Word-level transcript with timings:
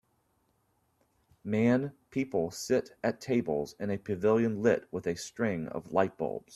Man 1.43 1.91
people 2.09 2.49
sit 2.49 2.97
at 3.03 3.21
tables 3.21 3.75
in 3.79 3.91
a 3.91 3.99
pavilion 3.99 4.63
lit 4.63 4.87
with 4.89 5.05
a 5.05 5.13
string 5.15 5.67
of 5.67 5.91
lightbulbs. 5.91 6.45